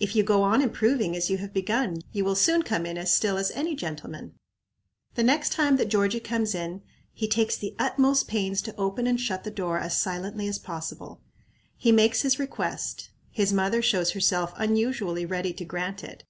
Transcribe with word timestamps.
If 0.00 0.16
you 0.16 0.24
go 0.24 0.42
on 0.42 0.60
improving 0.60 1.14
as 1.14 1.30
you 1.30 1.36
have 1.38 1.52
begun, 1.52 1.98
you 2.10 2.24
will 2.24 2.34
soon 2.34 2.64
come 2.64 2.84
in 2.84 2.98
as 2.98 3.14
still 3.14 3.36
as 3.36 3.52
any 3.52 3.76
gentleman." 3.76 4.34
The 5.14 5.22
next 5.22 5.52
time 5.52 5.76
that 5.76 5.86
Georgie 5.88 6.18
comes 6.18 6.52
in, 6.52 6.82
he 7.12 7.28
takes 7.28 7.56
the 7.56 7.76
utmost 7.78 8.26
pains 8.26 8.60
to 8.62 8.74
open 8.74 9.06
and 9.06 9.20
shut 9.20 9.44
the 9.44 9.52
door 9.52 9.78
as 9.78 9.96
silently 9.96 10.48
as 10.48 10.58
possible. 10.58 11.20
He 11.76 11.92
makes 11.92 12.22
his 12.22 12.40
request. 12.40 13.10
His 13.30 13.52
mother 13.52 13.82
shows 13.82 14.10
herself 14.10 14.52
unusually 14.56 15.24
ready 15.24 15.52
to 15.52 15.64
grant 15.64 16.02
it. 16.02 16.24